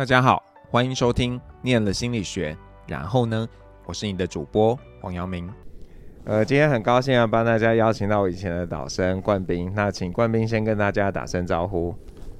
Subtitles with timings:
[0.00, 2.54] 大家好，欢迎收听《念了心理学》，
[2.88, 3.46] 然后呢，
[3.84, 5.46] 我是你的主播黄阳明。
[6.24, 11.94] 呃，今天很高兴啊帮大家邀请到我以前的导生冠斌，那请冠斌先跟大家打声招呼。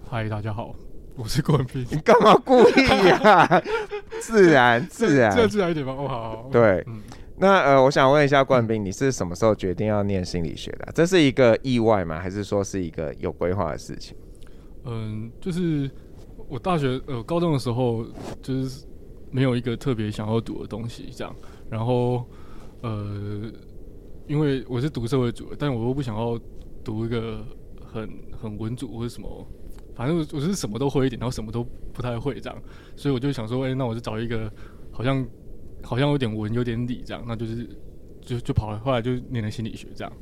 [0.09, 0.74] 嗨，大家好，
[1.16, 1.86] 我是冠斌。
[1.91, 3.62] 你 干嘛故意呀、啊？
[4.22, 5.92] 自然，自然，这自然一点吧。
[5.92, 6.48] 哦，好，好。
[6.50, 7.02] 对，嗯、
[7.36, 10.92] 那呃，我想问一下冠斌，你是什么时候决定要念心理学的、啊？
[10.95, 12.18] 这是一个意外吗？
[12.18, 14.16] 还是说是一个有规划的事情？
[14.86, 15.91] 嗯，就是。
[16.50, 18.04] 我大学呃高中的时候
[18.42, 18.84] 就是
[19.30, 21.32] 没有一个特别想要读的东西这样，
[21.70, 22.27] 然后
[22.82, 23.48] 呃
[24.27, 26.36] 因为我是读社会组的，但我又不想要
[26.82, 27.46] 读一个
[27.86, 28.10] 很
[28.42, 29.46] 很文组或者什么，
[29.94, 32.62] 反正我就是什么都会一点，然后什么都不太会这样，
[32.96, 34.52] 所以我就想说，哎、欸，那我就找一个
[34.91, 35.24] 好像
[35.84, 37.69] 好像有点文有点理这样，那就是
[38.20, 40.12] 就就跑了，后来就念了心理学这样。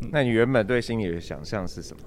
[0.00, 2.02] 嗯、那你原本对心理的想象是什么？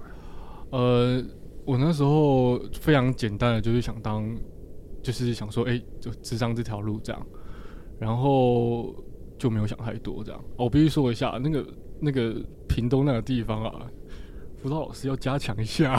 [0.72, 1.23] 呃。
[1.68, 4.26] 我那时候非常简单的，就是想当，
[5.04, 7.28] 就是想说，哎、欸，就智商这条路这样，
[8.00, 8.96] 然后
[9.38, 10.42] 就没有想太多这样。
[10.56, 11.68] 我必须说一下，那个
[12.00, 12.36] 那个
[12.70, 13.86] 屏东那个地方啊，
[14.64, 15.94] 辅导老师要加强一下，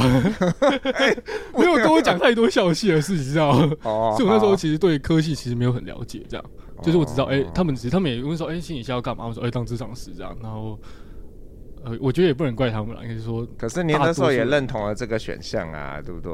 [1.55, 3.71] 没有跟我讲太多校系的事情，知道吗？
[3.83, 6.45] 哦，所以我那时候其实对科系其实没有很了解，这样，
[6.83, 9.27] 就是我知道，哎、欸，他们其实他们也问说，哎、欸，心理系要干嘛？
[9.27, 10.81] 我说，哎、欸，当职场师这样，然后。
[11.89, 16.33] 呃，我觉得也不能怪他们了，应该是说，可是你那时候也认同了这个选项啊，对不对？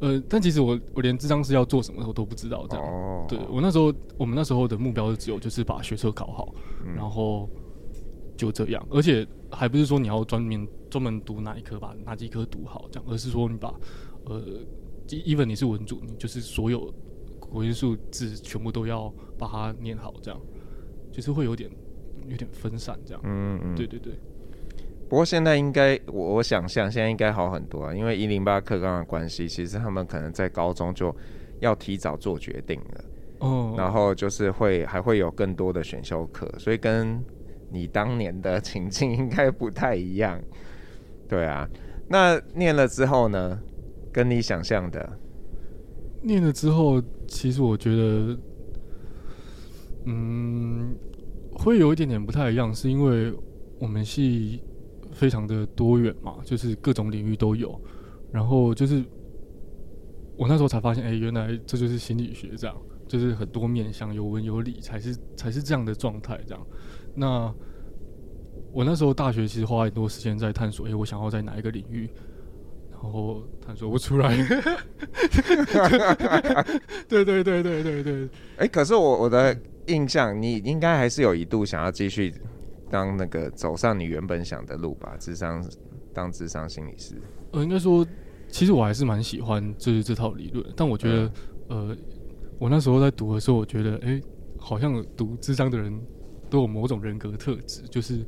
[0.00, 2.86] 呃，但其实我我连智商是要做什么我都不知道，这样。
[2.86, 3.26] 哦。
[3.28, 6.54] 对，我那时候，我们那时候的目标是只有就是把学车考好，
[6.86, 7.50] 嗯、然后
[8.36, 13.74] 就这样，而且还不是说你要专门专门读哪一科，把哪几科读好这样，而是说你把
[14.26, 14.40] 呃
[15.08, 16.94] ，even 你是文组，你就是所有
[17.40, 20.40] 国英数字全部都要把它念好，这样，
[21.10, 21.68] 就是会有点
[22.28, 23.20] 有点分散这样。
[23.24, 23.74] 嗯嗯。
[23.74, 24.12] 对对对。
[25.08, 31.14] 不过现在应该，我我想象现在应该好很多啊，因为一零八课纲的关系，其实他们可能在高中就
[31.60, 33.04] 要提早做决定了，
[33.38, 37.24] 哦，然后就是会还会有更多的选修课，所以跟
[37.70, 40.38] 你当年的情境应该不太一样，
[41.26, 41.66] 对啊。
[42.06, 43.58] 那念了之后呢，
[44.12, 45.18] 跟你想象的，
[46.20, 48.38] 念了之后，其实我觉得，
[50.04, 50.94] 嗯，
[51.54, 53.32] 会有一点点不太一样，是因为
[53.78, 54.62] 我们系。
[55.18, 57.78] 非常的多元嘛，就是各种领域都有。
[58.30, 59.02] 然后就是
[60.36, 62.76] 我那时候才发现，哎、欸，原来这就是心理学，这样
[63.08, 66.38] 就是很多面向，有文有理，才是才是这样的状态。
[66.46, 66.66] 这样，
[67.16, 67.52] 那
[68.70, 72.08] 我那时候大学其实花很多时间在探索，哎、欸，我想要在哪一个领域，
[72.92, 74.36] 然后探索不出来。
[77.08, 78.24] 对对对对对对。
[78.56, 82.32] 哎、欸，可是我我的印象，你应该还是有一度想要继续。
[82.90, 85.64] 当那个走上你原本想的路吧，智商
[86.12, 87.14] 当智商心理师。
[87.52, 88.06] 呃，应该说，
[88.48, 91.32] 其实我还是蛮喜欢就是这套理论，但我觉得，
[91.68, 91.96] 嗯、呃，
[92.58, 94.22] 我那时候在读的时候，我觉得，哎、欸，
[94.58, 95.92] 好像读智商的人
[96.50, 98.24] 都有某种人格特质，就是，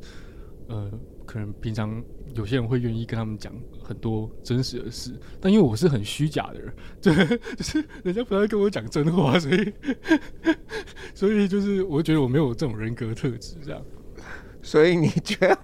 [0.67, 0.91] 呃，
[1.25, 7.13] 可能平常有些人会愿意跟他们讲很多真实的事，但因为我是很虚假的人，对，
[7.57, 9.73] 就是人家不太跟我讲真话，所以，
[11.13, 13.81] 所以就是我觉得我没有这种人格特质，这样。
[14.61, 15.57] 所以你觉得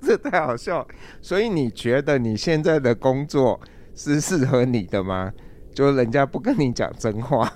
[0.00, 0.86] 这太好笑？
[1.20, 3.60] 所以你觉得你现在的工作
[3.94, 5.32] 是适合你的吗？
[5.74, 7.52] 就人家不跟你讲真话。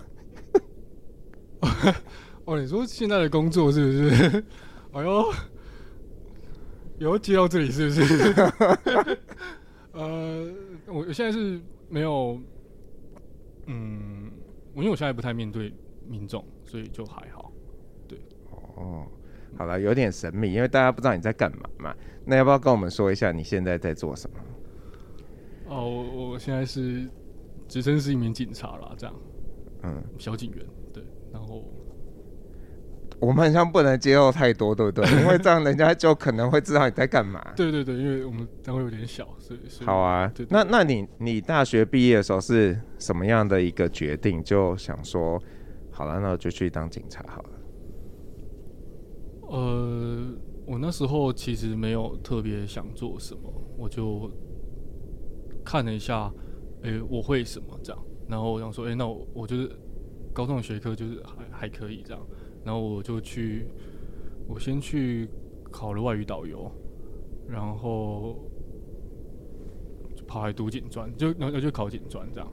[2.44, 4.44] 哦，你说现在的工作是不是？
[4.92, 5.32] 哎呦，
[6.98, 8.34] 有接到这里是不是？
[9.92, 10.52] 呃，
[10.86, 12.40] 我现在是没有，
[13.66, 14.30] 嗯，
[14.74, 15.72] 我因为我现在不太面对
[16.08, 17.52] 民众，所以就还好。
[18.08, 18.18] 对，
[18.76, 19.06] 哦。
[19.56, 21.94] 好了，有点神秘，因为大家不知道你在干嘛嘛。
[22.24, 24.36] 那要不要跟我们说一下你现在在做什么？
[25.68, 27.08] 哦，我我现在是
[27.68, 29.14] 职称是一名警察啦，这样，
[29.82, 31.02] 嗯，小警员，对。
[31.32, 31.64] 然后
[33.18, 35.08] 我们好像不能接受太多，对不对？
[35.22, 37.40] 因为这样人家就可能会知道你在干嘛。
[37.56, 40.30] 对对对，因为我们单位有点小，所以，好啊。
[40.34, 44.42] 对，那那你你大学毕业的时候是什么样的一个决定？
[44.42, 45.40] 就想说，
[45.90, 47.50] 好了，那我就去当警察好了。
[49.52, 50.34] 呃，
[50.64, 54.30] 我那时候其实没有特别想做什么，我就
[55.62, 56.32] 看了一下，
[56.82, 59.70] 哎、我会什么这样，然后我想说，哎、那我我就是
[60.32, 62.26] 高中的学科就是还还可以这样，
[62.64, 63.66] 然后我就去，
[64.48, 65.28] 我先去
[65.70, 66.72] 考了外语导游，
[67.46, 68.48] 然后
[70.16, 72.50] 就跑来读警专，就然后就考警专这样，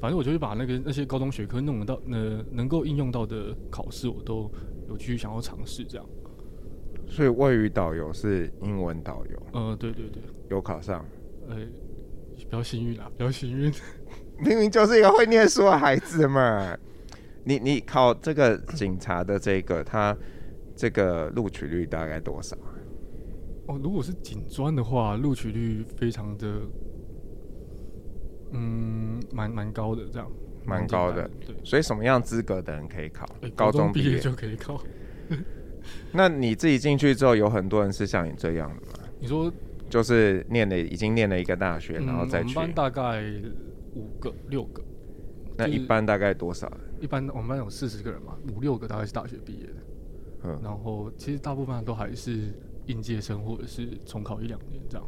[0.00, 4.50] 反正我就是把那个那些高中学科弄到呃能够应用到的考试，我都
[4.88, 6.04] 有去想要尝试这样。
[7.10, 11.04] 所以外语导游是英文导游，嗯，对对对，有考上，
[11.48, 11.68] 呃、欸，
[12.38, 13.70] 比较幸运啦，比较幸运。
[14.38, 16.74] 明明就是一个会念书的孩子嘛。
[17.44, 20.16] 你你考这个警察的这个，他
[20.76, 22.56] 这个录取率大概多少？
[23.66, 26.60] 哦，如果是警专的话，录取率非常的，
[28.52, 30.30] 嗯，蛮蛮高的，这样。
[30.64, 31.56] 蛮高的，对。
[31.64, 33.26] 所以什么样资格的人可以考？
[33.40, 34.80] 欸、高中毕业就可以考。
[36.12, 39.08] 那你自己进去之后，有很多人是像你这样的吗？
[39.18, 39.52] 你说，
[39.88, 42.56] 就是念了，已经念了一个大学，嗯、然后再去。
[42.56, 43.22] 我们班大概
[43.94, 44.82] 五个、六个。
[45.56, 46.78] 那一般大概多少人？
[47.00, 49.74] 一般我们班有四十个人嘛，五六个大概是大学毕业的。
[50.44, 50.60] 嗯。
[50.62, 52.54] 然后其实大部分都还是
[52.86, 55.06] 应届生，或者是重考一两年这样。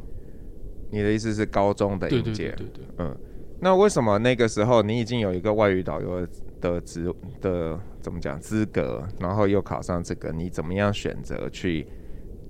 [0.91, 2.53] 你的意思是高中的应届？
[2.57, 2.85] 对对对。
[2.99, 3.17] 嗯。
[3.59, 6.27] 那为什么那个时候你已经有一个外语导游
[6.71, 11.85] 的职的怎么讲资格，然后又考上这个，你怎么样选择去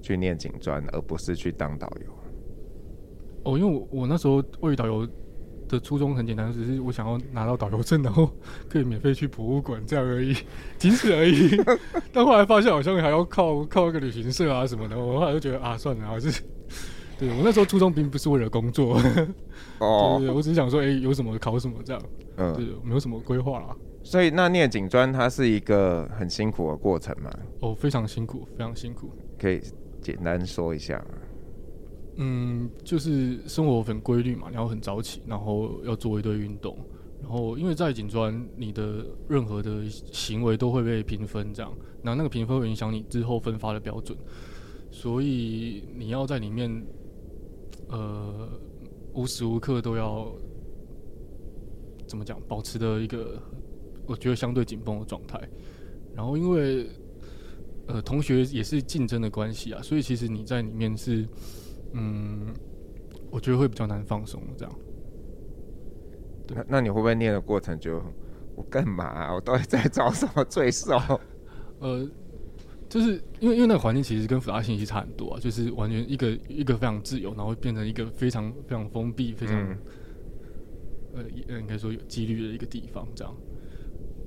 [0.03, 2.13] 去念警专，而不是去当导游？
[3.43, 5.07] 哦，因为我我那时候外语导游
[5.67, 8.29] 的初衷很简单，只是我想要拿到导游证，然后
[8.69, 10.35] 可以免费去博物馆这样而已，
[10.77, 11.59] 仅此而已。
[12.13, 16.43] 但后来发现好像还要靠靠一个旅行社啊什么的，我后来就觉得啊，算了，还是。
[17.19, 18.99] 对，我那时候初衷并不是为了工作，
[19.79, 22.01] 哦，对，我只是想说，哎、欸，有什么考什么这样，
[22.37, 23.75] 嗯，对，没有什么规划啦。
[24.03, 27.31] 所以那念警专它是一个很辛苦的过程嘛？
[27.61, 29.09] 哦，非常辛苦，非常辛苦。
[29.39, 29.61] 可以
[30.01, 31.17] 简单说一下吗？
[32.17, 36.77] 嗯，就是生活很规律嘛，然后很早起，然后要做一堆运动，
[37.21, 44.17] 然后因为在警专，你的任何的行为都会被评分，这样，那那个评分会影响你之后分发的标准，
[44.91, 46.83] 所以你要在里面。
[47.89, 48.49] 呃，
[49.13, 50.33] 无时无刻都要
[52.07, 52.39] 怎么讲？
[52.47, 53.39] 保持的一个
[54.05, 55.39] 我觉得相对紧绷的状态。
[56.15, 56.87] 然后因为
[57.87, 61.27] 呃同学也是竞争的关系啊，所以其实你在里面是
[61.93, 62.47] 嗯，
[63.31, 64.75] 我觉得会比较难放松这样。
[66.49, 68.01] 那那你会不会念的过程就
[68.55, 69.33] 我干嘛啊？
[69.33, 70.97] 我到底在找什么罪受？
[71.79, 72.09] 呃。
[72.89, 79.77] 就是因为因为那个环境其实跟复杂信息差很多啊，就是完全一个一个非常自由，然后变成一个非常非常封闭、非常、嗯、
[81.15, 81.23] 呃
[81.59, 83.35] 应该说有几率的一个地方这样。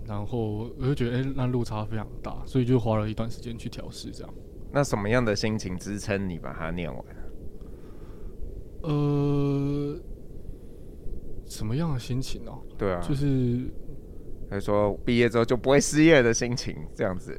[0.07, 4.35] 然后我就觉得哎、欸，那落差非常大，所以就花了一段时间去调试这样。
[4.73, 7.05] 那什么样的心情支撑你把它念完？
[8.83, 9.99] 呃，
[11.47, 12.63] 什么样的心情呢、喔？
[12.79, 13.69] 对啊，就是
[14.49, 17.37] 还说毕业之后就不会失业的心情这样子。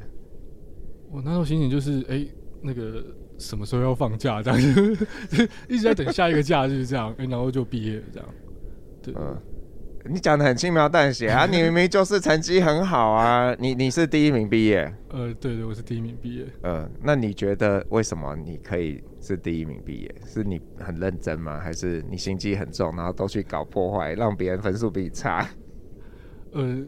[1.10, 2.32] 我那时候心情就是，哎、欸，
[2.62, 3.02] 那个
[3.38, 5.08] 什么时候要放假这样子，
[5.70, 8.30] 一直在等下一个假日这样，哎、欸，然后就毕业了这样。
[9.02, 9.38] 对，嗯，
[10.06, 14.92] 你讲的很轻描淡写啊， 你明明就是成绩很好啊，你你是第一名毕业。
[15.10, 16.46] 呃，对对，我是第一名毕业。
[16.62, 20.16] 呃，那你觉得为什么你可以是第一名毕业？
[20.26, 21.60] 是你很认真吗？
[21.60, 25.48] 还是你心机很重，然后都去搞破坏，让别人分数比你差？
[26.54, 26.86] 呃。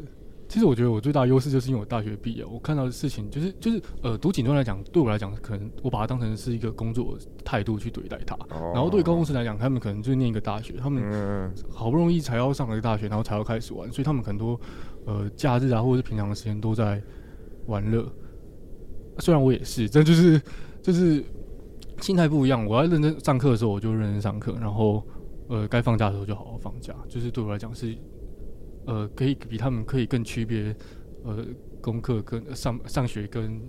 [0.49, 7.15] 其实我觉得我最大的优势就是因为我大学毕业，我看到的事情就是就是呃，读警专来讲，对我来讲，可能我把它当成是一个工作
[7.45, 8.35] 态度去对待它。
[8.49, 14.59] 哦、然后对高中生来讲，他们可能就是念一个大学，他们好不容易才要上了一个大学，然后才要开始玩，所以他们很多
[15.05, 16.99] 呃假日啊，或者是平常的时间都在
[17.67, 18.11] 玩乐。
[19.19, 20.41] 虽然我也是，但就是
[20.81, 21.23] 就是
[22.01, 22.65] 心态不一样。
[22.65, 25.03] 我要认真上课的时候，我就认真上课，然后
[25.47, 26.95] 呃该放假的时候就好好放假。
[27.07, 27.95] 就是对我来讲是。
[28.85, 30.75] 呃，可以比他们可以更区别，
[31.23, 31.45] 呃，
[31.81, 33.61] 功课跟上上学跟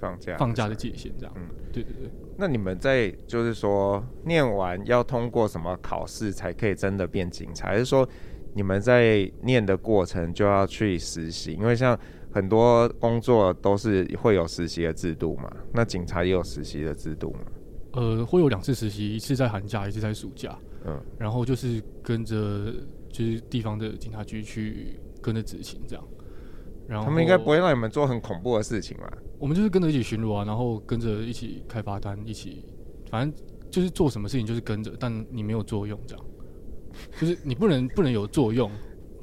[0.00, 1.34] 放假放假的界限这样。
[1.36, 2.10] 嗯，对对对。
[2.36, 7.68] 那你们在就是说念完要通过什么考试才可以真的变警察？
[7.68, 8.08] 还是说
[8.54, 11.52] 你们在念的过程就要去实习？
[11.54, 11.98] 因为像
[12.30, 15.50] 很多工作都是会有实习的制度嘛。
[15.72, 17.40] 那警察也有实习的制度吗？
[17.94, 20.56] 呃，会有两次实习，一次在寒假，一次在暑假。
[20.86, 22.72] 嗯，然后就是跟着。
[23.10, 26.04] 就是地方的警察局去跟着执勤这样，
[26.86, 29.12] 然后他们应该不会让你们做很恐怖的事情吧？
[29.38, 32.64] 我们就是跟着一起巡逻啊，然后跟着一起开罚单，一起
[33.10, 36.24] 反正就是做什么事情就是跟着，但你没有作用这样，
[37.20, 38.70] 就是你不能 不能有作用，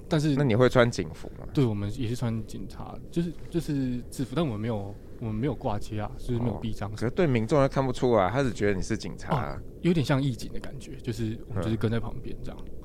[0.08, 1.46] 但是那你会穿警服吗？
[1.54, 12.58] 对，我们也是穿警察，就是就是制服，但我们没有我们没有挂街啊，就是没有臂章，可是对民众他看不出来，他只觉得你是警察，啊，有点像义警的感觉，就是我们就是跟在旁边这样。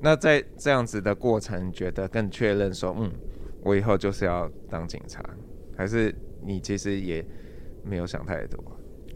[0.00, 3.10] 那在这样子的过程，觉得更确认说，嗯，
[3.62, 5.24] 我以后就是要当警察，
[5.74, 7.24] 还是你其实也
[7.82, 8.62] 没有想太多？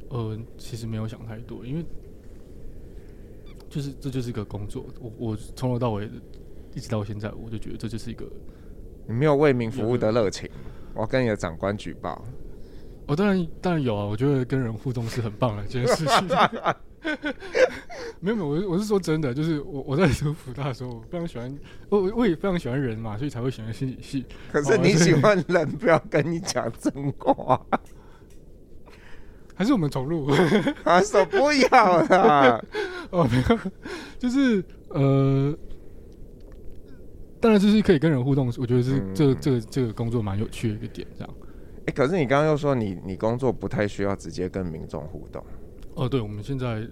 [0.08, 1.84] 呃，其实没有想太多，因为
[3.68, 6.08] 就是这就是一个工作，我我从头到尾
[6.74, 8.26] 一直到现在，我就觉得这就是一个
[9.06, 10.48] 你没有为民服务的热情，
[10.94, 12.24] 我要跟你的长官举报。
[13.06, 16.28] 我、哦、当然当然有啊，我觉得跟人互动是很棒的一件事情。
[18.20, 24.26] 没有没有，我我是说真的，就是我我在读福大的时候，我非常喜欢，我我也非常喜欢人嘛，所以才会喜欢心理系。
[24.52, 27.60] 可是你喜欢人，不要跟你讲真话。
[29.54, 30.30] 还是我们重录？
[30.84, 32.64] 他说不要啦。
[33.10, 33.58] 哦，没有，
[34.18, 35.52] 就是呃，
[37.40, 41.34] 当然就是可以跟人互动，我觉得是这个、这个这个工作蛮有趣的一个点，这样。
[41.80, 45.44] 哎、欸，可是你刚刚又说你你工作不太需要直接跟民众互动。
[45.98, 46.86] 哦，对，我们现在，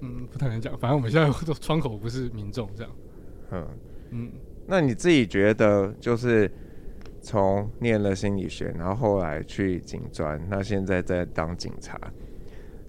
[0.00, 1.30] 嗯，不太能讲，反正我们现在
[1.60, 2.92] 窗口不是民众这样。
[3.50, 3.68] 嗯
[4.10, 4.32] 嗯，
[4.66, 6.50] 那你自己觉得就是？
[7.26, 11.98] 从念了心理学，然后后来去警专，那现在在当警察。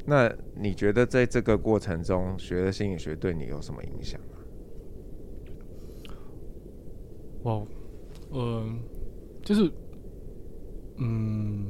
[0.05, 4.37] 那你觉得在这个过程中学的心理学对你有什么影响吗？
[7.43, 7.65] 哇，
[8.33, 8.77] 嗯，
[9.41, 9.71] 就是，
[10.97, 11.67] 嗯，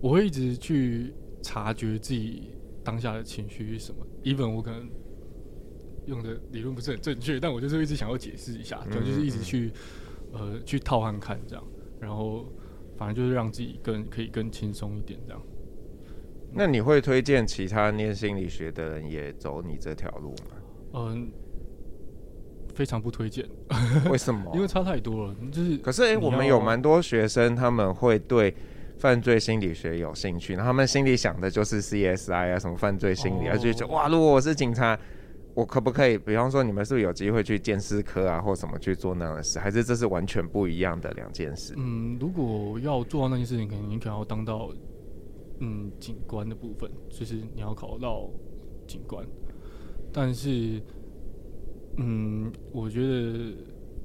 [0.00, 2.50] 我会一直去察觉自己
[2.84, 4.06] 当下的情绪是什么。
[4.24, 4.88] even 我可能
[6.06, 9.72] 用的理论不是很正确，但我就是一直想要解释一下，就就是一直去。
[10.32, 11.64] 呃，去套看看这样，
[11.98, 12.46] 然后
[12.96, 15.42] 反正就是让自己更可以更轻松一点这样。
[16.52, 20.56] 那你会推荐其他念心理学的人也走你这条路吗？
[20.92, 21.32] 嗯，
[22.72, 23.44] 非常不推荐。
[24.08, 24.48] 为什么？
[24.54, 25.34] 因为差太多了。
[25.50, 28.54] 就是可是哎、欸，我们有蛮多学生他们会对
[29.00, 34.98] 犯罪心理学有兴趣，然后他们心里想的就是 CSI 啊，什么犯罪心理啊，就觉得哇，如果我是警察。
[35.52, 39.58] 我可不可以，比方说，你们是不是有机会去鉴识科啊，或什么去做那样的事？
[39.58, 41.74] 还是这是完全不一样的两件事？
[41.76, 44.70] 嗯，如果要做到那件事情，可能你可能要当到
[45.58, 48.30] 嗯警官的部分，就是你要考到
[48.86, 49.26] 警官。
[50.12, 50.80] 但是，
[51.96, 53.52] 嗯，我觉得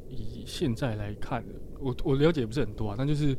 [0.10, 1.46] 以现在来看，
[1.80, 3.38] 我我了解不是很多啊，但就是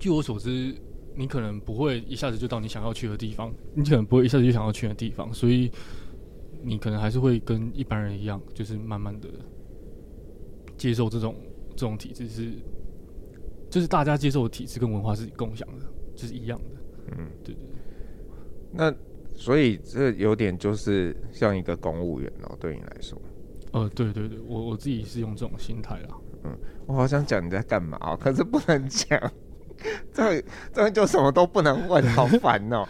[0.00, 0.74] 据我所知，
[1.14, 5.70] 你可能不会一下子就到你想要去的地方，你可能不会一下子就想要去的地方，所以。
[6.62, 9.30] 你可能还是会跟一般人一样，就是慢慢的
[10.76, 11.34] 接受这种
[11.70, 12.52] 这种体制，是
[13.70, 16.76] 就是大家接受的体制跟文化是共享的，就是一样的。
[17.16, 17.80] 嗯，对对对。
[18.70, 18.94] 那
[19.34, 23.18] 所以这有点就是像一个公务员哦，对你来说。
[23.72, 26.18] 呃，对对对，我我自己是用这种心态啦。
[26.44, 26.54] 嗯，
[26.86, 29.18] 我好想讲你在干嘛哦，可是不能讲，
[30.12, 32.86] 这这就什么都不能问，好烦哦。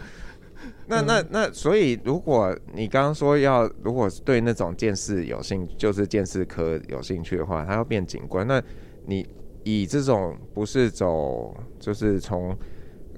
[0.87, 8.61] 那那那，所以如果你刚刚说要，如果对那种鉴识有兴，就是鉴识科有兴趣的话，他要变警官，那
[9.05, 9.25] 你
[9.63, 12.55] 以这种不是走，就是从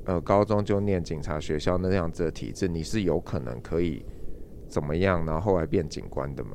[0.05, 4.05] 呃高中就念警察学校那样子的体制，你是有可能可以
[4.67, 6.51] 怎么样，然后后来变警官的吗？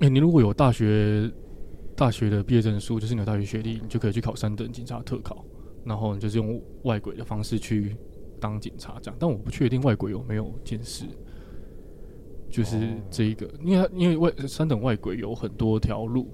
[0.00, 1.30] 哎、你如果有大学
[1.94, 5.44] 大学的毕业证书，就是你有大学学历，你就可以去考三等警察特考，
[5.84, 7.96] 然后你就是用外鬼的方式去。
[8.40, 11.06] 当警察这样，但我不确定外鬼有没有鉴识，
[12.50, 12.76] 就是
[13.10, 16.28] 这一个，因为因为外三等外鬼有很多条路，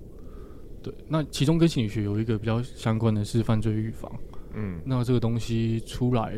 [0.83, 4.11] 对，那其中跟心理学有一个比较相关的是犯罪预防，
[4.55, 6.37] 嗯，那这个东西出来，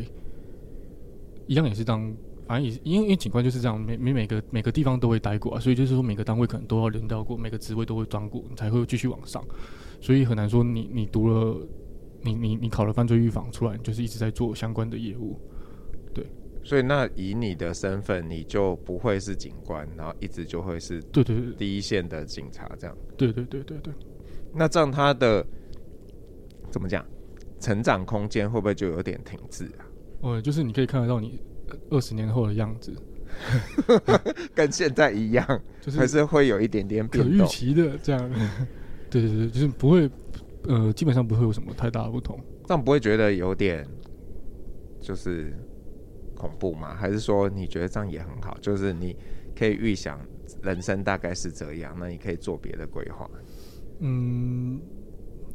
[1.47, 2.13] 一样也是当，
[2.45, 9.43] 反正也是因为因为警官就是这样，每每每个每个地方都会待过啊，所以就是说每个单位可能都要轮到过，每个职位都会当过，你才会继续往上，
[9.99, 11.67] 所以很难说你你读了，
[12.23, 15.39] 你你你考了犯罪预防出来，你就是一直在做相关的业务。
[16.13, 16.25] 对，
[16.63, 22.97] 所以那以你的身份，你就不会是警官，然后一直就会是对对对第一线的警察这样。
[23.17, 23.93] 对对对对对。
[24.53, 25.45] 那这样他的
[26.71, 27.05] 怎么讲，
[27.59, 29.85] 成长空间会不会就有点停滞啊？
[30.21, 31.39] 哦，就是你可以看得到你
[31.89, 32.93] 二十年后的样子，
[34.55, 35.45] 跟现在一样，
[35.81, 37.05] 就是还是会有一点点。
[37.07, 38.31] 可预期的这样。
[39.09, 40.09] 对对对，就是不会，
[40.67, 42.39] 呃，基本上不会有什么太大的不同。
[42.65, 43.87] 这样不会觉得有点，
[44.99, 45.53] 就是。
[46.35, 46.93] 恐怖吗？
[46.93, 48.57] 还是说你觉得这样也很好？
[48.59, 49.15] 就是你
[49.55, 50.19] 可以预想
[50.61, 53.29] 人生大概是这样，那你可以做别的规划。
[53.99, 54.77] 嗯，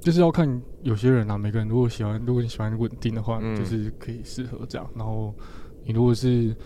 [0.00, 0.48] 就是要看
[0.82, 4.90] 有些人啊，每个人如果喜欢，如果你喜欢稳定的话，嗯、就是可以适合这样。
[4.96, 5.34] 然后
[5.84, 6.56] 你如果是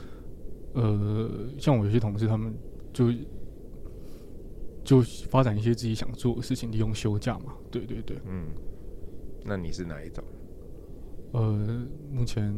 [0.75, 2.55] 呃，像我有些同事，他们
[2.93, 3.07] 就
[4.85, 7.53] 就发展一些自己想做的事情，利用休假嘛。
[7.71, 8.47] 对对对，嗯。
[9.45, 10.23] 那你是哪一种？
[11.33, 12.55] 呃，目前。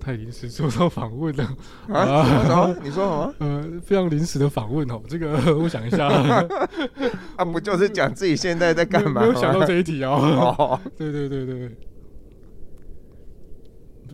[0.00, 1.44] 太临时做到访问了
[1.86, 2.76] 啊，啊！
[2.82, 3.34] 你说什么？
[3.38, 5.00] 呃，非常临时的访问哦。
[5.06, 6.08] 这个我想一下，
[7.38, 9.20] 啊，不就是讲自己现在在干嘛？
[9.22, 10.56] 没有想到这一题哦。
[10.58, 11.70] 哦 对对对对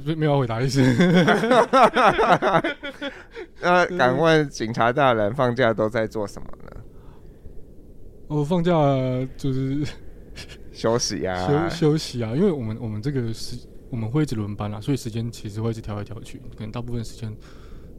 [0.04, 0.82] 对，没有要回答意思。
[3.70, 6.80] 那敢问警察大人放假都在做什么呢？
[8.28, 8.72] 我放假
[9.37, 9.87] 就是
[10.72, 13.56] 休息啊， 休休息啊，因为我们我们这个时。
[13.90, 16.38] 我们会一直轮班啦，所以时间其实会一直调来调去。
[16.54, 17.34] 可能大部分时间，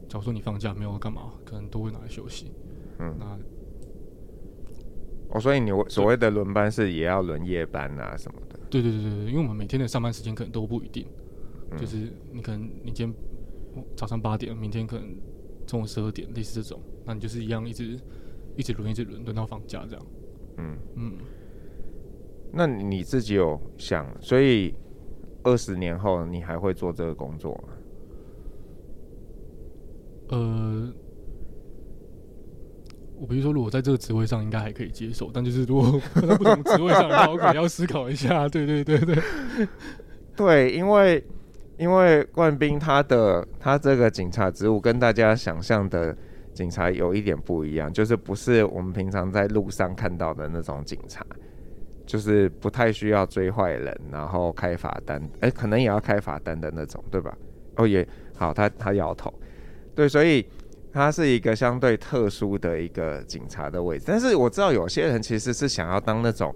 [0.08, 2.52] 假如说你放假没有干嘛，可能都会拿来休息。
[3.00, 3.36] 嗯，那
[5.30, 8.56] 哦，所以你所谓的轮班是也要轮夜班啊什么的？
[8.70, 11.04] 对对对对，因为我们每天的上班时间可能都不一定，
[11.72, 13.14] 嗯、就是你可能你今天
[13.96, 15.08] 早上八点，明天可能
[15.70, 17.96] 中午十二点，类似这种，那你就是一样一直
[18.56, 20.06] 一直轮一直轮，轮到放假这样。
[20.58, 21.12] 嗯嗯，
[22.52, 24.74] 那你自己有想，所以
[25.44, 27.68] 二十年后你还会做这个工作吗？
[30.30, 30.92] 呃。
[33.20, 35.30] 我比如说，如果在这个职位上，应该还可以接受。
[35.30, 38.48] 但就是如果 在不同职位上的话，我可能要思考一下。
[38.48, 39.22] 对对对对，
[40.34, 41.22] 对，因为
[41.80, 46.14] 因为冠斌他的他这个警察职务跟大家想象的
[46.52, 51.24] 警察有一点不一样，就是不是我们平常在路上看到的那种警察，
[52.04, 57.34] 就是不太需要追坏人，然后开罚单，哎、可能也要开罚单的那种，对吧？
[57.76, 58.06] 哦也
[58.36, 59.32] 好，他他摇头，
[59.94, 60.46] 对，所以。
[60.92, 66.52] 他是一个相对特殊的一个警察的位置，但是我知道有些人其实是想要当那种，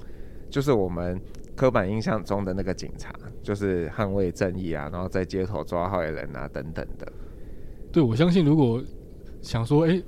[0.51, 1.17] 就是我们
[1.57, 7.13] 刻板印象中的那个警察，就是捍卫正义啊，然后在街头抓坏人啊等等的。
[7.93, 8.83] 对，我相信如果
[9.41, 10.05] 想说，哎、欸，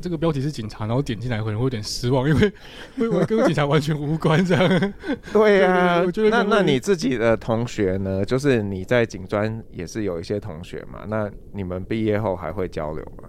[0.00, 2.52] 这个标题是警察，然后点进来可能会有点失望，因为
[2.96, 4.92] 因为跟警察完全无关这样。
[5.32, 8.24] 对呀、啊，我觉得那那你自己的同学呢？
[8.24, 11.06] 就是你在警专也是有一些同学嘛？
[11.08, 13.28] 那你们毕业后还会交流吗？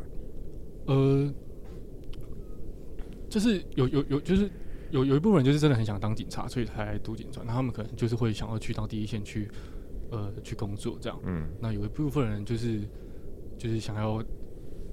[0.87, 1.33] 呃，
[3.29, 4.49] 就是有有有，就是
[4.91, 7.45] 有有一部分人就是真的很想当警察，所以才来读警专。
[7.45, 9.49] 那他们可能就是会想要去到第一线去，
[10.11, 11.19] 呃，去工作这样。
[11.23, 11.47] 嗯。
[11.59, 12.81] 那有一部分人就是
[13.57, 14.23] 就是想要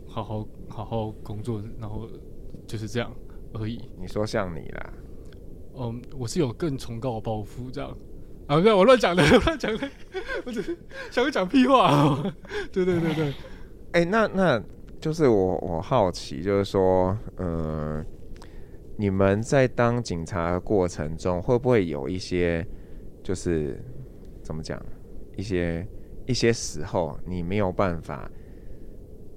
[0.06, 2.08] 好好好好工作，然后
[2.66, 3.12] 就是这样
[3.54, 3.80] 而已。
[3.98, 4.92] 你说像你啦？
[5.76, 7.90] 嗯，我是有更崇高的抱负这样。
[8.46, 9.90] 啊，不是我乱讲的， 乱讲的，
[10.44, 10.76] 我只是
[11.10, 12.22] 想讲屁话。
[12.72, 13.30] 对对对对。
[13.92, 14.62] 哎、欸，那那。
[15.02, 18.00] 就是我，我好奇，就是说，呃，
[18.96, 22.66] 你们在当警察的过程中，会不会有一些，
[23.22, 23.82] 就是
[24.42, 24.80] 怎么讲，
[25.36, 25.86] 一些
[26.26, 28.30] 一些时候，你没有办法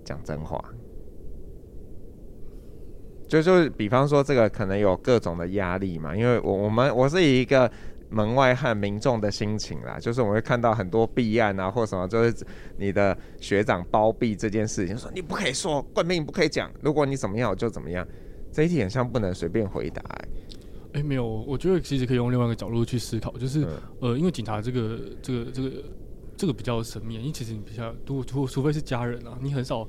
[0.03, 0.63] 讲真话？
[3.27, 7.71] 就就比方说，这个可能有各种的压力嘛，因为我我们我是以一个。
[8.07, 12.45] 门外汉民众的心情啦，就是我会看到很多弊案啊，或什么，就是
[12.77, 18.07] 你的学长包庇这件事情，说你不可以说，冠斌不可以讲，如果你怎么样，我就怎么样。
[18.55, 20.27] 这一点上不能随便回答、欸。
[20.93, 25.71] 哎、欸，没有，我觉得其实可以用另外一个角度去思考，就是、嗯、呃，因为警察这个这个这个
[26.37, 29.85] 这个比较神秘，因为其实你比较除除除非是家人啊，你很少。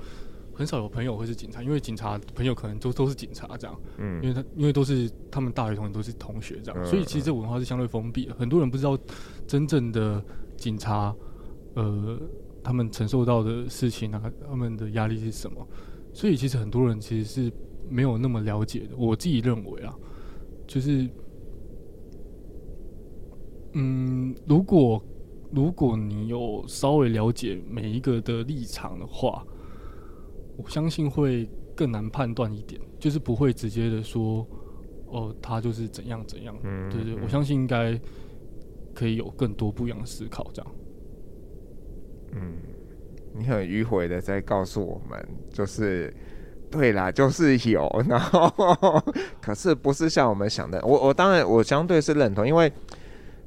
[0.58, 8.98] 很少有朋友会是警察，因为警察朋友可能都都是警察这样，嗯，因为他因为都是他们大学同学都是同学这样，嗯、所以其实这文化是相对封闭的，很多人不知道
[9.46, 10.24] 真正的
[10.56, 11.14] 警察，
[11.74, 12.18] 呃，
[12.64, 15.68] 他们承受到的事情啊，他们的压力是什么，
[16.14, 17.52] 所以其实很多人其实是
[17.88, 18.96] 没有那么了解的。
[18.96, 19.94] 我自己认为啊，
[20.66, 21.08] 就是，
[23.72, 25.02] 嗯，如果
[25.52, 29.46] 如果你有稍微了解每一个的立场的话。
[30.58, 34.48] 我相信会更难判断一点，就是不会直接的说，
[35.08, 36.58] 哦，他就是怎样怎样。
[36.62, 38.00] 嗯，对对，我相信应该
[38.94, 40.72] 可以有更多不一样的思考，这样。
[42.32, 42.54] 嗯，
[43.34, 46.10] 你很迂回的在告诉我们，就是
[46.70, 49.02] 对啦， 就是有，然后
[49.40, 50.80] 可是不是像我们想的。
[50.86, 52.72] 我我当然我相对是认同，因为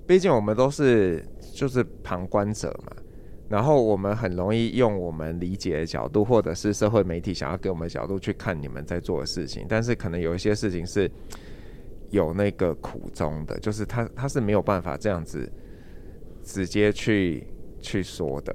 [0.08, 2.95] 毕竟我们都是就是旁观者嘛。
[3.49, 11.10] 然后我们很容易用我们理解的角度，或者是社会媒体想要给我们的角度去看你们在做的事情，但是可能有一些事情是
[12.12, 15.51] 有那个苦衷的，就是他他是没有办法这样子
[16.43, 17.43] 直接去
[17.82, 18.53] 去说的。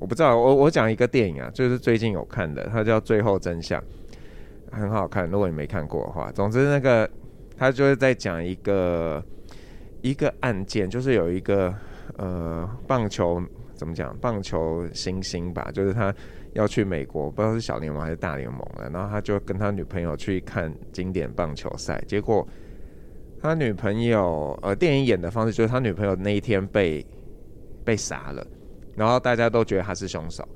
[0.00, 3.80] 我不知道，我我讲一个电影啊，就是最近有看的，它叫《最后真相》，
[4.72, 5.30] 很好看。
[5.30, 7.08] 如果你没看过的话，总之那个
[7.56, 9.24] 他就是在讲一个
[10.00, 11.72] 一个案件，就是有一个
[12.16, 13.42] 呃棒球。
[13.74, 14.16] 怎么讲？
[14.18, 16.14] 棒球新星吧，就是他
[16.52, 18.88] 要去美国，不知道是小联盟还是大联盟了。
[18.92, 22.46] 然后他就跟他女朋友去看经典棒球赛，结果
[23.40, 27.04] 他女朋友呃，电影演的方式就是他女朋友那一天被
[27.84, 28.46] 被杀了，
[28.94, 30.46] 然后大家都觉得他是凶手，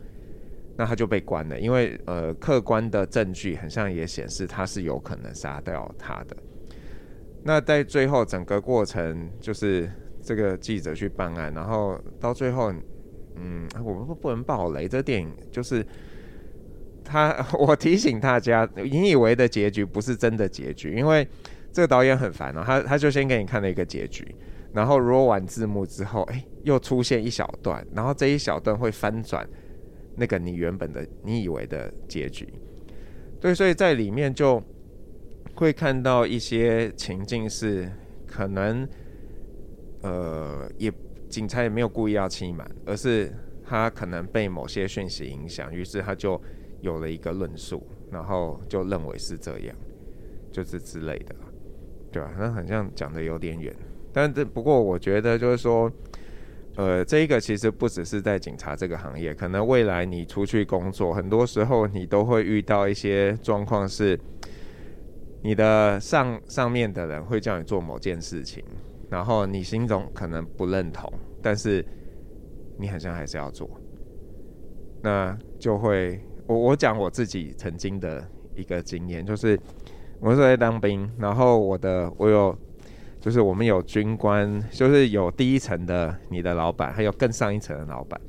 [0.76, 6.36] 那他就被关了，因为呃，客观的证据很像也显示他是有可能杀掉他的。
[7.42, 9.90] 那在最后整个过程，就是
[10.22, 12.72] 这个记者去办案，然后到最后。
[13.38, 14.88] 嗯，我们不不能爆雷。
[14.88, 15.86] 这电影就是
[17.04, 21.28] 他， 我提醒大家，你以为的结局不是真的结局，因为
[21.70, 22.62] 这个导演很烦哦。
[22.64, 24.26] 他他就先给你看了一个结局，
[24.72, 29.46] 然后 roll 完字幕之后，哎，又出现一小段，然后这一小段会翻转
[30.16, 32.48] 那个你原本的你以为的结局。
[33.40, 34.62] 对，所以在里面就
[35.54, 37.90] 会看到一些情境是
[38.26, 38.88] 可能，
[40.02, 40.92] 呃，也
[41.28, 43.30] 警察也没有故意要欺瞒，而是
[43.64, 46.40] 他可能被某些讯息影响，于是他就
[46.80, 49.76] 有了一个论述，然后就认为是这样，
[50.50, 51.34] 就是之类的，
[52.10, 52.32] 对吧？
[52.38, 53.74] 那好像讲的有点远。
[54.12, 55.92] 但这不过，我觉得就是说，
[56.76, 64.20] 呃，这一个其实不只是在警察这个行业，可能未来你出去工作，很多时候你都会遇到一些状况，是
[65.42, 68.62] 你的上上面的人会叫你做某件事情，
[69.08, 71.10] 然后你心中可能不认同，
[71.40, 71.82] 但是
[72.78, 73.70] 你好像还是要做，
[75.02, 78.22] 那就会我我讲我自己曾经的
[78.54, 79.58] 一个经验，就是
[80.20, 82.54] 我是在当兵，然后我的我有。
[83.26, 88.20] 就是我们有军官，就是有第一层的你的老板，还有更上一层的老板。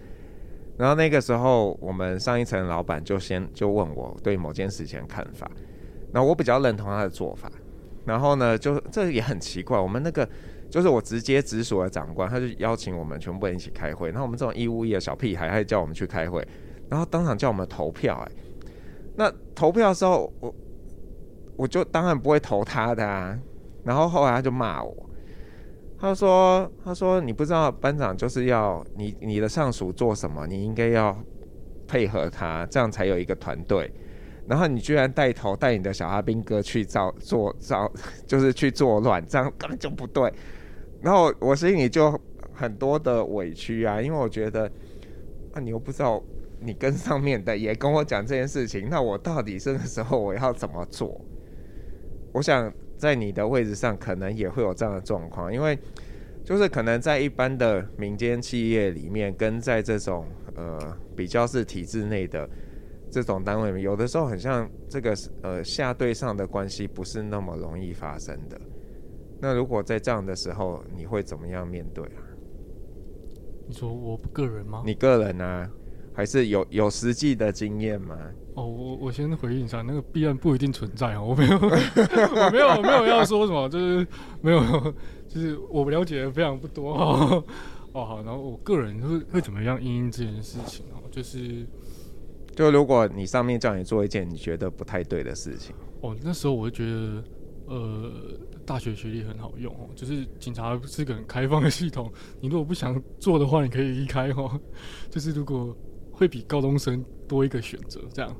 [0.75, 5.47] 然后那个时候，我们上一层的老板就先就问我对某件事情的看法。
[6.11, 7.47] 然后我比较认同他的做法。
[8.05, 10.27] 然后呢，就这也很奇怪，我们那个
[10.67, 14.09] 就是我直接直属的长官，他就邀请我们全部人一起开会。
[14.09, 16.43] 然后我们这种义务役的小屁孩，还叫我们去开会，
[16.89, 18.15] 然后当场叫我们投票。
[18.27, 18.31] 哎，
[19.15, 20.55] 那投票的时候，我
[21.55, 23.37] 我就当然不会投他的啊。
[23.87, 25.09] 然后后来他就骂我，
[25.97, 31.17] 他说：“他说你不知道班长就是要你你的上属做什么，你应该要
[31.87, 33.89] 配合他，这样才有一个团队。
[34.45, 37.89] 然后你居然带头带你的小阿兵哥去造作造，
[38.27, 40.31] 就是去作乱，这样根本就不对。
[41.01, 42.19] 然后我心里就
[42.53, 44.69] 很多的委屈啊，因为我觉得
[45.53, 46.21] 啊，你又不知道
[46.59, 51.19] 你跟上面的也跟我讲这件事情，那我到底这个时候我要怎么做？
[52.33, 55.77] 我想。”在你的位置上，可能也会有这样的状况，因为
[56.43, 62.49] 就是可能在一般的民间企业里面，跟在这种呃比较是体制内的
[63.11, 68.59] 这种单位里面，有的时候很像这个呃下对上的关系不是那么容易发生的。
[69.39, 72.23] 那如果在这样的时候，你会怎么样面对啊？
[73.67, 74.81] 你说我个人吗？
[74.85, 75.69] 你个人啊？
[76.17, 78.17] 还是有有实际的经验吗？
[78.55, 84.07] 哦，我我先回应一下，那个弊案不一定存在哦，我没有， 我没有，我没有要说什么，就是
[84.41, 84.59] 没有，
[85.29, 87.43] 就是我了解的非常不多哦。
[87.93, 90.97] 哦，好，然后我个人会会怎么样因应这件事情哦？
[91.11, 91.63] 就是，
[92.55, 97.23] 就如果你上面叫你做一件你觉得不太对的事情，哦，那时候我就觉得，
[97.67, 98.11] 呃，
[98.65, 104.59] 大学学历很好用哦，就是警察是个很开放的系统，你如果不想做的话，你可以离开哦。
[105.11, 105.77] 就是如果。
[106.17, 108.35] 会比高中生多一个选择，这样。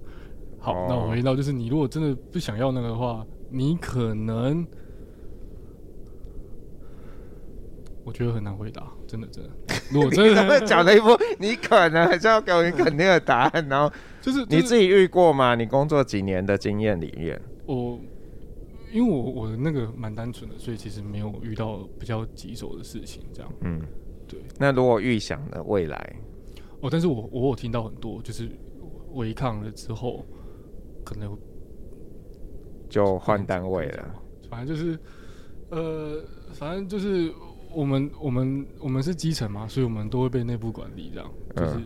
[0.57, 0.89] 好，oh.
[0.89, 4.65] 那我回到就是，你如果真的不想要那个的话，你可能，
[8.03, 9.51] 我觉得很难回答，真的真的。
[9.93, 15.53] 如果真的讲了一波，你可能还是要给我一个肯定的答案，然后就是你自己遇过吗？
[15.53, 17.99] 你工作几年的经验里面，我
[18.91, 23.53] 因为我我的那个蛮单纯的，所以其实没有遇到比较棘手的事情，这样。
[23.61, 23.79] 嗯，
[24.27, 24.39] 对。
[24.57, 26.15] 那如果预想的未来？
[26.81, 28.49] 哦，但是我我有听到很多，就是
[29.13, 30.23] 违抗了之后，
[31.03, 31.37] 可能
[32.89, 34.15] 就换单位了。
[34.49, 34.99] 反正就是，
[35.69, 37.33] 呃，反正就是
[37.73, 41.85] 我们我们我们是基层嘛，所以我们都会被内部管理，这样就是、嗯、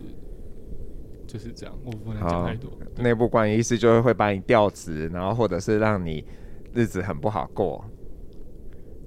[1.25, 1.75] 就是这样。
[1.85, 2.69] 我不能讲太多。
[2.97, 6.23] 内部管理意思就是会把你调职，然后或者是让你
[6.73, 7.83] 日子很不好过。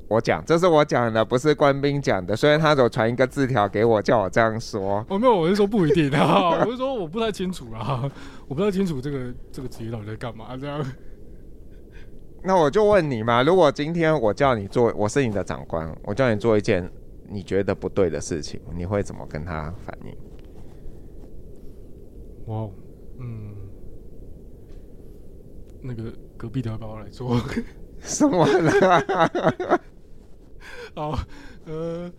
[0.06, 2.36] 我讲，这是我讲的，不是官兵讲的。
[2.36, 5.04] 虽然他有传一个字条给我，叫我这样说。
[5.08, 6.64] 哦，没有，我是说不一定啊。
[6.64, 8.10] 我是说我不太清楚啊，
[8.46, 10.84] 我不太清楚这个这个职业到底在干嘛这样。
[12.42, 16.86] 那我就问你嘛，如果今天我叫你做，我是你的长官，我叫你做一件
[17.26, 20.14] 你觉得不对的事情，你会怎么跟他反应？
[22.46, 22.68] 哇，
[23.18, 23.54] 嗯，
[25.80, 27.40] 那个隔壁的要不要来做？
[28.04, 29.80] 什么了？
[30.94, 31.18] 哦，
[31.66, 32.10] 呃，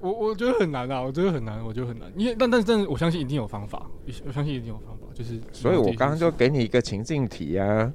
[0.00, 3.86] 我我觉得很难啊，我觉得很难，我觉得很难，因为但但是但是我相信一定有方法，
[4.26, 7.92] 我相信一定有方法，就是所以我刚刚就给你一个情境题啊，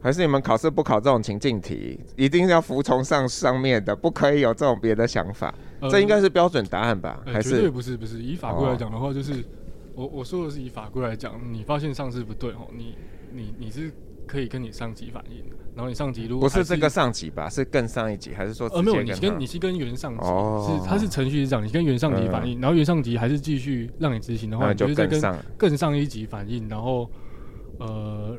[0.00, 7.22] 还是你们考试不考这种情境题，一定要服从上上面的，不可以有这种别的想法，呃、这应该是标准答案吧？
[7.26, 8.22] 还是、呃、不是不是？
[8.22, 9.44] 以法规来讲的话，就是、哦、
[9.94, 12.96] 我我说的是以法规来讲，你发现上司不对哦，你
[13.32, 13.92] 你你是
[14.26, 15.44] 可以跟你上级反映。
[15.74, 25.20] 然后你上级如果不是这个上级吧，是更上一级，还是说呃没有，你跟你是跟原上级，哦、是他是程序是这样，你跟原上级反映，嗯、然后原上级还是继续让你执行的话，你就再跟
[25.58, 27.10] 更上一级反映，然后
[27.78, 28.38] 呃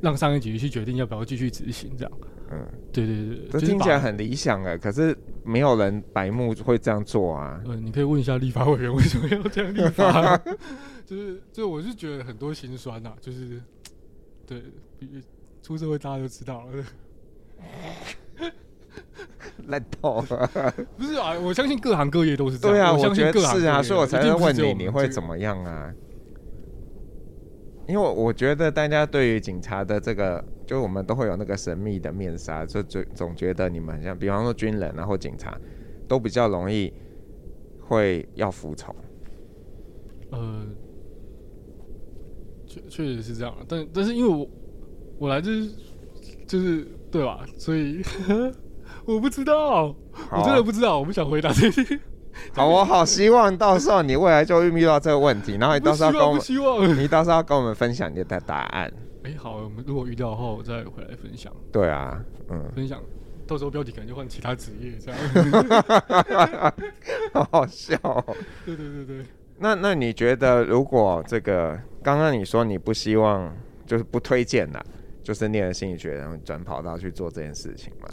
[0.00, 2.12] 让上一级去决定要不要继续执行这样。
[2.50, 7.60] 嗯，对对对，这听起来很理想哎，可是没有人白目会这样做啊。
[7.64, 10.36] 嗯、呃，你可以问一下立法委员为什么要这样立法，
[11.06, 13.62] 就是就我是觉得很多心酸呐、啊，就是
[14.46, 14.60] 对，
[15.62, 16.84] 出社会大家都知道了。
[19.66, 22.76] 烂透了，不是啊，我相信各行各业都是这样。
[22.76, 25.92] 对啊，我相信各行各业是啊，所以我才会问你，你会怎么样啊？
[27.88, 35.58] 因为我觉得大家对于警察的这个，就我们都会有那个神秘的面纱，就总总觉得你们像，比方说军人，然后警察，
[36.06, 36.92] 都比较容易
[37.80, 38.94] 会要服从。
[40.30, 40.66] 呃，
[42.66, 44.46] 确确实是这样，但但是因为我
[45.18, 45.70] 我来就是
[46.46, 47.44] 就是对吧？
[47.58, 48.02] 所以
[49.06, 49.94] 我不知道，
[50.30, 52.00] 我真的不知道，我不想回答这些。
[52.52, 58.92] 好，我好希望到时候你未来就会遇到这个问题，然后你到时候跟我们，你到时候要跟我们分享你的答案。
[59.22, 61.52] 哎、欸，好，我们如果遇到的话，我再回来分享。
[61.70, 63.00] 对啊，嗯，分享，
[63.46, 65.20] 到时候标题可能就换其他职业这样。
[67.32, 68.36] 好好笑、喔。
[68.66, 69.24] 对对对对。
[69.58, 73.54] 那那你觉得，如果这个刚刚你说你不希望，
[73.86, 74.84] 就是不推荐的，
[75.24, 78.08] 就是念了心理学然后转跑道去做这件事情嘛？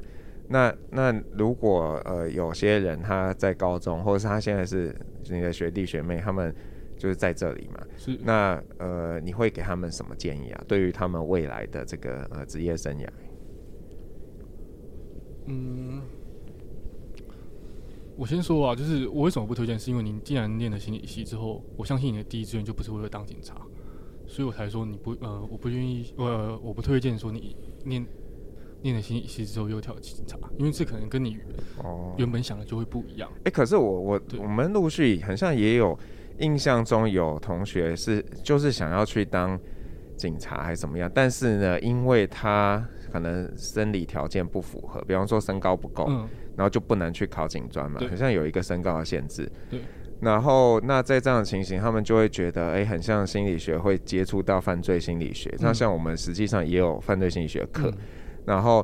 [0.47, 4.95] 那那如果呃有些人他在高中，或者是他现在是
[5.29, 6.53] 你的学弟学妹，他们
[6.97, 10.63] 就是在这里嘛，是那呃你会给他们什么建议啊？
[10.67, 13.07] 对于他们未来的这个呃职业生涯？
[15.47, 16.01] 嗯，
[18.15, 23.55] 我先说啊，就是我为什么不推荐，是因为您既然念了心理系之后，我相信你的第一志愿就不是为了当警察，
[24.31, 28.05] 所以我才说你不呃我不愿意呃我不推荐说你念。
[28.83, 31.37] 念了心理系之后又跳警察，因为这可能跟你
[31.83, 33.29] 哦原本想的就会不一样。
[33.31, 35.95] 哎、欸，可是我我我们陆续好像也有
[36.39, 39.55] 印象中有同学是就是想要去当
[40.17, 49.47] 警察还是怎么样，但是呢，因为他可能生理条件不符合，比方说身高不够，嗯，然后就不能去考警专嘛，好像有一个身高的限制。
[49.69, 49.79] 对。
[50.21, 55.53] 然后那在这样的情形，他们就会觉得，哎、欸，很像心理学会接触到犯罪心理学。
[55.59, 57.89] 那、嗯、像我们实际上也有犯罪心理学课。
[57.89, 57.97] 嗯
[58.43, 58.83] 然后，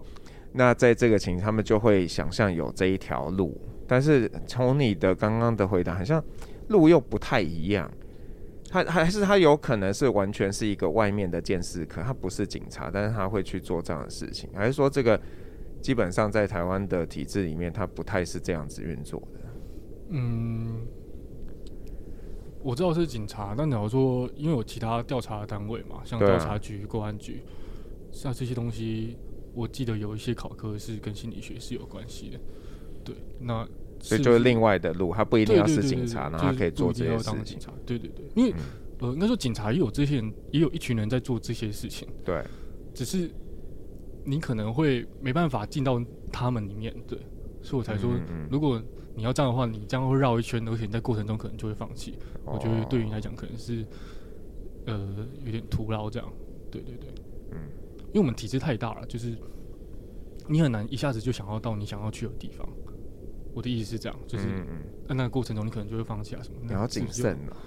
[0.53, 6.23] 那在这个情形，他们就会想象有这一条路，但是从你的刚刚的回答，好像
[6.67, 7.91] 路又不太一样。
[8.69, 15.19] 他还是他有可能是完全是一个外面的监视科，他不是警察，但是他会去做这样的事情，还是说这个
[15.81, 19.39] 基本上在台湾的体制里面，他不太是这样子运作的？
[20.09, 20.85] 嗯，
[22.61, 27.41] 我知道是警察，但你要说，因为有其他调查单位嘛，像调查局、公安局，
[28.11, 29.17] 像这些东西。
[29.53, 32.39] 我记得有一些考科是跟心理学是有关系的，
[33.03, 33.67] 对，那
[33.99, 37.57] 所以就是另外的路，他不一定要是警察，然后他可以做这些事情。
[37.83, 38.61] 对对对，因为、嗯、
[38.99, 42.07] 呃，应该说警察也有这些人，也有一群人在做这些事情。
[42.23, 42.43] 对，
[42.93, 43.31] 只是
[44.23, 45.99] 你可能会没办法进到
[46.31, 47.17] 他们里面，对，
[47.63, 48.47] 所以我才说，嗯嗯。
[48.51, 48.79] 如果
[49.17, 52.19] 你要这样的话，你这样会绕一圈，而且你在过程中可能就会放弃。
[52.45, 53.83] 哦、我觉得对于你来讲，可能是
[54.85, 56.33] 呃有点徒劳这样。
[56.69, 57.09] 对对对，
[57.51, 57.57] 嗯。
[58.09, 59.35] 因为我们体制太大了，就是
[60.47, 62.67] 你很难一下子就想要到你想要去的地方。
[63.55, 64.45] 我的意思是这样，就是
[65.07, 66.59] 在那个过程中，你可能就会放弃啊什么。
[66.61, 67.57] 你要谨慎了。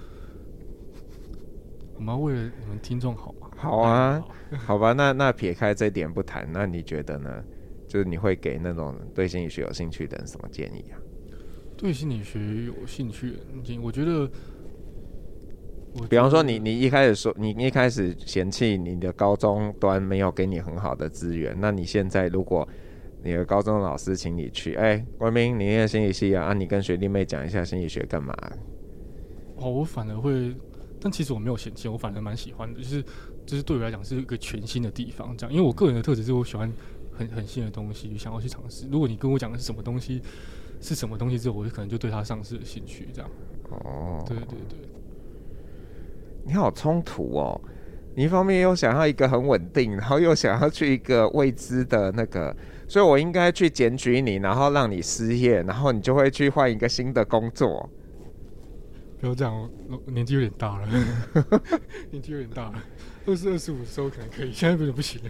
[1.95, 3.49] 我们要为了你们听众好吗？
[3.57, 4.23] 好啊，
[4.65, 4.93] 好吧。
[4.93, 7.43] 那那撇开这点不谈，那你觉得呢？
[7.87, 10.95] 就是你会给那种对心理学有兴趣的人什么建议啊？
[11.81, 13.33] 对心理学有兴趣
[13.81, 14.29] 我觉得。
[16.09, 22.65] 比方说，你你一开始说你一开始嫌弃你的高中端没有给你很好的资源，那你现在如果
[23.23, 28.33] 你的高中老师请你去，哎、欸，关明，你念心理系啊，啊，你跟学弟妹讲一下心理学干嘛？
[29.57, 30.55] 哦，我反而会，
[31.01, 33.03] 但其实我没有嫌弃，我反而蛮喜欢的，就是
[33.45, 36.71] 就是对我来讲是一个全新的地方，这样，因为我个人的特质是我喜欢
[37.11, 38.87] 很很新的东西，想要去尝试。
[38.89, 40.21] 如果你跟我讲的是什么东西，
[40.81, 43.29] 是什么东西之后，我就可能就对它丧失了兴趣，这样。
[43.69, 44.79] 哦，对对对。
[46.43, 47.61] 你好冲突哦！
[48.15, 52.53] 你一方面又想要一个很稳定，然后又想要去一个未知的那个，
[52.87, 57.87] 所以我应该去检举你，然后让你失业，然后你就会去换一个新的工作。
[59.19, 60.87] 不要这样，我年纪有点大了，
[62.09, 62.83] 年纪有点大了，
[63.27, 65.29] 二十二十五的时候可能可以，现在有点不行了。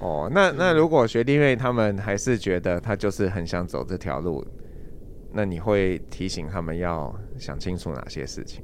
[0.00, 4.44] 哦，那那如果学弟妹他们还是觉得他就是很想走这条路，
[5.32, 8.62] 那你会提醒他们要想清楚哪些事情？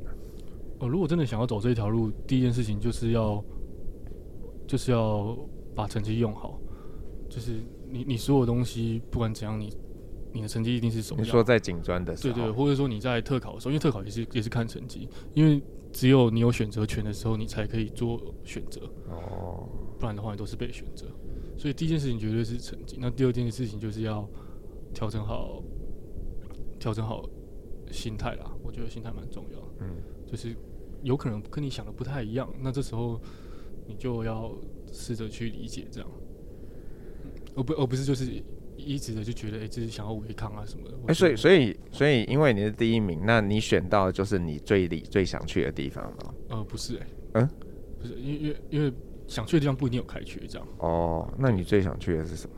[0.78, 3.42] 哦，如果真的想要走这条路，第一件事情就是要，
[4.66, 5.36] 就是要
[5.74, 6.60] 把成绩用好。
[7.28, 7.52] 就是
[7.88, 9.74] 你你所有东西不管怎样，你
[10.32, 11.22] 你的成绩一定是首要。
[11.22, 18.82] 你说在警专的时候，对对，或者说你在特考的时候，因为特考也是也是看成绩，因为只有你有选择权的时候，你才可以做选择。
[19.08, 19.66] 哦，
[19.98, 21.06] 不然的话你都是被选择。
[21.56, 22.98] 所以第一件事情绝对是成绩。
[23.00, 24.28] 那第二件事情就是要
[24.92, 25.62] 调整好，
[26.78, 27.28] 调整好
[27.90, 28.50] 心态啦。
[28.62, 29.66] 我觉得心态蛮重要的。
[29.80, 30.54] 嗯，就是
[31.02, 33.20] 有可能跟你想的不太一样，那这时候
[33.86, 34.52] 你就要
[34.92, 36.08] 试着去理解这样，
[37.54, 38.26] 而不而不是就是
[38.76, 40.94] 一直的就觉得哎，这、欸、是想要违抗啊什么的。
[41.08, 46.34] 哎、欸，所以所以所以，因为你是第一名，那你选到的就是你最理最想去的地方吗？
[46.48, 47.50] 呃，不是、欸，哎，嗯，
[48.00, 48.92] 不是，因为因为因为。
[49.28, 50.64] 想去的地方不一定有开学，这样。
[50.78, 52.54] 哦，那你最想去的是什么？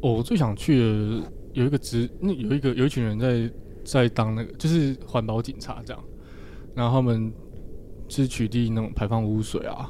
[0.00, 3.50] 哦，我最想去的有一个职，那有一个有一群人在
[3.84, 6.04] 在当那个，就是环保警察这样。
[6.74, 7.32] 然后他们
[8.08, 9.88] 是取缔那种排放污水啊，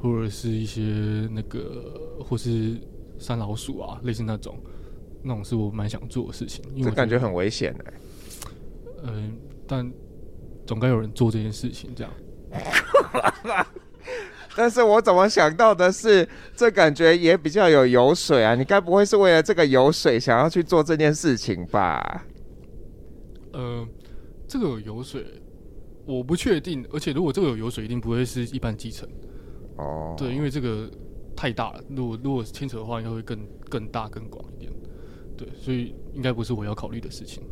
[0.00, 2.80] 或者是一些那个，或是
[3.18, 4.56] 山老鼠啊，类似那种，
[5.22, 6.64] 那种是我蛮想做的事情。
[6.74, 7.94] 因为这感觉很危险哎。
[9.02, 9.32] 嗯、呃，
[9.66, 9.92] 但
[10.64, 12.12] 总该有人做这件事情，这样。
[14.56, 18.54] 但是我怎么想到的是，这感觉也比较有油水啊！
[18.54, 22.26] 你该不会是为了这个油水想要去做这件事情吧？
[23.52, 23.86] 呃，
[24.48, 25.24] 这个有油水，
[26.04, 26.84] 我不确定。
[26.92, 29.08] 而且如果这个有油水，一定不会是一般基层。
[29.76, 30.90] 哦，对，因为这个
[31.36, 31.80] 太大了。
[31.88, 34.72] 如果如果牵扯的话，应该会更更大、更广一点。
[35.38, 37.42] 对，所以应该不是我要考虑的事情。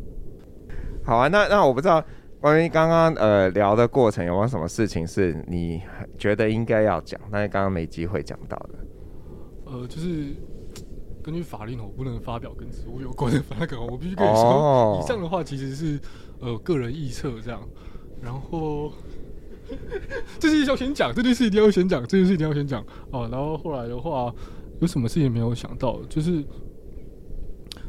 [1.03, 2.03] 好啊，那那我不知道。
[2.41, 5.81] 关于刚刚呃聊的过程，有没有什么事情是你
[6.17, 8.79] 觉得应该要讲，但是刚刚没机会讲到的？
[9.65, 10.27] 呃，就是
[11.21, 15.99] 根据法令，我不能发表跟职务有关的发稿，我必须跟你说，以上的话其实是
[16.39, 17.61] 呃个人臆测这样。
[18.21, 18.93] 然后
[20.39, 23.27] 这件事要先讲，这件事一定要先讲，这件事一定要先讲哦。
[23.29, 24.33] 然后后来的话，
[24.79, 25.99] 有什么事情没有想到？
[26.07, 26.41] 就是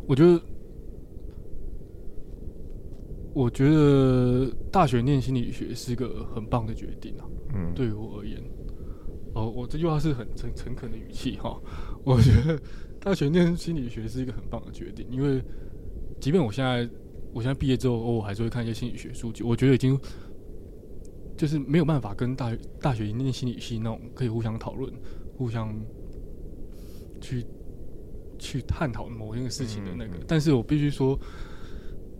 [0.08, 0.40] 我觉得。
[3.32, 7.24] 我觉得大学念心理学是个很棒的决定啊。
[7.54, 8.42] 嗯，对于我而言，
[9.34, 11.60] 哦，我这句话是很诚诚恳的语气哈。
[12.04, 12.60] 我觉得
[13.00, 15.42] 大学念心理学是一个很棒的决定，因为
[16.20, 16.88] 即便我现在
[17.32, 19.42] 我现在毕业之后，我还是会看一些心理学书籍。
[19.42, 19.98] 我觉得已经
[21.36, 24.92] 就是没有办法跟大学大学念心理系那种可以互相讨论、
[25.36, 25.72] 互相
[27.20, 27.44] 去
[28.38, 30.16] 去探讨某一个事情的那个。
[30.16, 31.18] 嗯嗯，但是我必须说。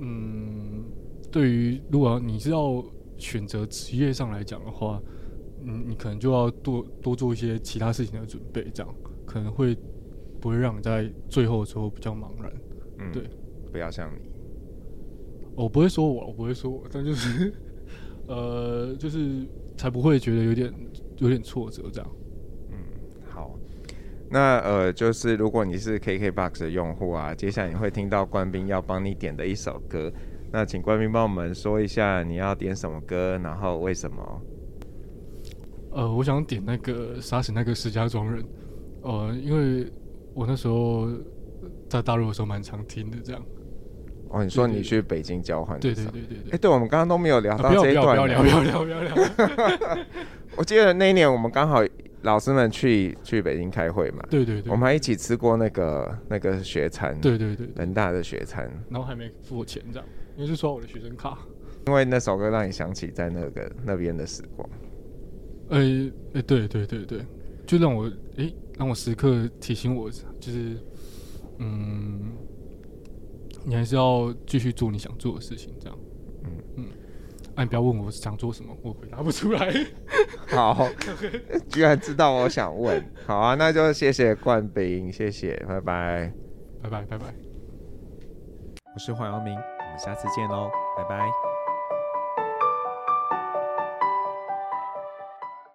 [0.00, 0.84] 嗯，
[1.30, 2.82] 对于如果你是要
[3.18, 5.00] 选择职业上来讲的话，
[5.62, 8.94] 嗯，你可能就要多多做一些其他事情的准备，这样
[9.26, 9.76] 可能会
[10.40, 12.50] 不会让你在最后的时候比较茫然。
[12.98, 13.24] 嗯，对，
[13.70, 14.30] 不要像你，
[15.54, 17.52] 我不会说我，我不会说我，但就是
[18.26, 20.72] 呃，就是才不会觉得有点
[21.18, 22.10] 有点挫折这样。
[24.32, 30.10] 那呃，就是如果你是 KKBOX 的用户啊，接下来你会听到官兵要帮你点的一首歌。
[30.52, 34.42] 那请官兵帮我们说一下你要点什么歌，然后为什么？
[35.92, 38.44] 呃，我想点那个杀死那个石家庄人。
[39.02, 39.92] 呃，因为
[40.32, 41.08] 我那时候
[41.88, 43.42] 在大陆的时候蛮常听的，这样。
[44.28, 45.76] 哦，你说你去北京交换？
[45.80, 46.38] 对对对对对。
[46.50, 48.06] 哎、欸，对，我们刚刚都没有聊到这一段。
[48.06, 49.98] 不要聊，不要聊，不要聊，不要聊。
[50.56, 51.84] 我记得那一年我们刚好。
[52.22, 54.22] 老师们去去北京开会嘛？
[54.30, 60.06] 对对对，我们还一起吃过那个那个学餐，对对对，人大的学餐，然后还没付我钱这样，
[60.36, 61.38] 因为是刷我的学生卡。
[61.86, 64.68] 因为那首歌让你想起在那个那边的时光。
[65.70, 65.78] 哎
[66.34, 67.24] 哎、对对对对，
[67.66, 68.06] 就让我
[68.36, 70.76] 哎、欸、让我时刻提醒我，就是
[71.58, 72.32] 嗯，
[73.64, 75.98] 你还是要继续做你想做的事情，这样。
[76.44, 76.84] 嗯嗯。
[77.56, 79.72] 你不要问我想做什么，我回答不出来。
[80.48, 80.88] 好，
[81.68, 83.04] 居然知道我想问。
[83.26, 86.32] 好啊，那就谢谢冠斌，谢谢，拜拜，
[86.82, 87.26] 拜拜，拜拜。
[88.94, 91.49] 我是黄耀明，我们下次见喽，拜拜。